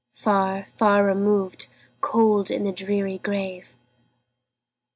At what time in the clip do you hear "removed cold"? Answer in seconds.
1.05-2.49